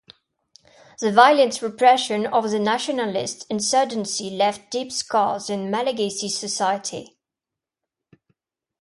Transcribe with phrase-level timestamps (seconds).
[0.99, 7.19] The violent repression of the nationalist insurgency left deep scars in Malagasy society.